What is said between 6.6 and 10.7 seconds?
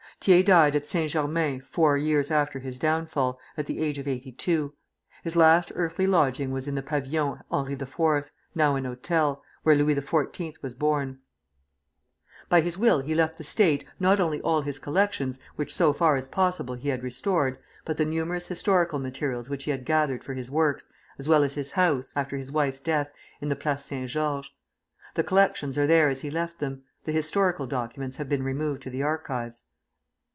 in the Pavilion Henri IV. (now an hotel), where Louis XIV.